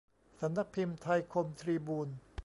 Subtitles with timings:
[0.39, 2.07] สำนักพิมพ์ไทยคมทรีบูน